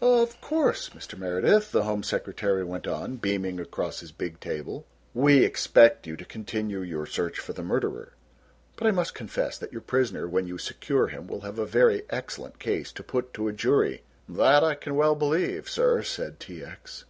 "Of 0.00 0.40
course, 0.40 0.88
Mr. 0.96 1.18
Meredith," 1.18 1.70
the 1.70 1.82
Home 1.82 2.02
Secretary 2.02 2.64
went 2.64 2.86
on, 2.86 3.16
beaming 3.16 3.60
across 3.60 4.00
his 4.00 4.10
big 4.10 4.40
table, 4.40 4.86
"we 5.12 5.44
expect 5.44 6.06
you 6.06 6.16
to 6.16 6.24
continue 6.24 6.80
your 6.80 7.04
search 7.04 7.38
for 7.38 7.52
the 7.52 7.62
murderer, 7.62 8.14
but 8.76 8.86
I 8.86 8.90
must 8.90 9.12
confess 9.14 9.58
that 9.58 9.70
your 9.70 9.82
prisoner 9.82 10.26
when 10.26 10.46
you 10.46 10.56
secure 10.56 11.08
him 11.08 11.26
will 11.26 11.42
have 11.42 11.58
a 11.58 11.66
very 11.66 12.04
excellent 12.08 12.58
case 12.58 12.90
to 12.92 13.02
put 13.02 13.34
to 13.34 13.48
a 13.48 13.52
jury." 13.52 14.02
"That 14.26 14.64
I 14.64 14.76
can 14.76 14.94
well 14.94 15.14
believe, 15.14 15.68
sir," 15.68 16.02
said 16.02 16.40
T. 16.40 16.64
X. 16.64 17.00